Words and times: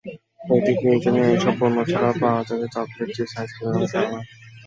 অতিপ্রয়োজনীয় 0.49 1.27
এসব 1.35 1.53
পণ্য 1.59 1.77
ছাড়াও 1.91 2.13
পাওয়া 2.21 2.41
যাবে 2.47 2.65
চকলেট, 2.73 3.09
চিপস, 3.15 3.33
আইসক্রিম 3.39 3.67
কিংবা 3.71 3.87
খেলনা। 3.91 4.19